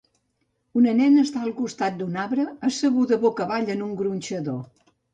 Una 0.79 0.93
nena 1.01 1.25
està 1.27 1.43
al 1.49 1.53
costat 1.59 2.01
d'un 2.01 2.19
arbre 2.25 2.49
asseguda 2.71 3.23
boca 3.29 3.49
avall 3.49 3.73
en 3.79 3.89
un 3.93 3.97
gronxador. 4.05 4.63